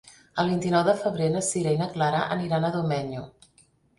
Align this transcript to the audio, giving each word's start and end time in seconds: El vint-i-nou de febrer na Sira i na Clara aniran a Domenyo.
El 0.43 0.47
vint-i-nou 0.51 0.83
de 0.87 0.95
febrer 1.01 1.27
na 1.35 1.43
Sira 1.49 1.75
i 1.77 1.79
na 1.83 1.89
Clara 1.97 2.23
aniran 2.39 2.65
a 2.65 2.71
Domenyo. 2.79 3.25